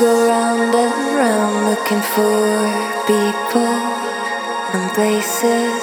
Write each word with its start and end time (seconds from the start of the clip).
go 0.00 0.26
round 0.28 0.74
and 0.74 1.16
round 1.16 1.64
looking 1.70 2.02
for 2.12 2.36
people 3.06 3.72
and 4.74 4.92
places 4.92 5.82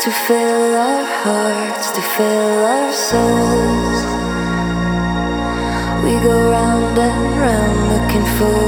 to 0.00 0.10
fill 0.10 0.76
our 0.76 1.04
hearts, 1.22 1.90
to 1.90 2.00
fill 2.00 2.64
our 2.74 2.92
souls. 2.92 3.98
We 6.04 6.12
go 6.24 6.50
round 6.50 6.98
and 6.98 7.22
round 7.44 7.80
looking 7.92 8.26
for 8.38 8.60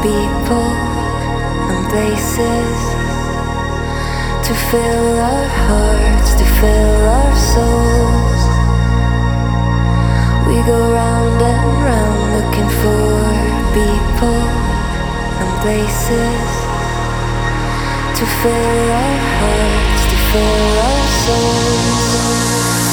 people 0.00 0.68
and 1.72 1.84
places 1.92 2.80
to 4.48 4.54
fill 4.70 5.20
our 5.20 5.48
hearts, 5.68 6.34
to 6.40 6.44
fill 6.60 7.08
our 7.18 7.36
souls. 7.36 8.43
We 10.54 10.62
go 10.62 10.92
round 10.92 11.42
and 11.42 11.82
round 11.82 12.20
looking 12.36 12.70
for 12.78 13.02
people 13.74 14.38
and 15.42 15.50
places 15.62 16.50
to 18.18 18.24
fill 18.38 18.92
our 19.02 19.18
hearts, 19.34 20.02
to 20.10 20.16
fill 20.30 20.78
our 20.86 21.06
souls. 21.24 22.83